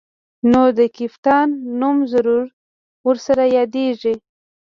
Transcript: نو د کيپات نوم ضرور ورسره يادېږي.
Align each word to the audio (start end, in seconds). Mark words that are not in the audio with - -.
نو 0.51 0.63
د 0.77 0.79
کيپات 0.95 1.49
نوم 1.79 1.97
ضرور 2.11 2.45
ورسره 3.07 3.43
يادېږي. 3.57 4.13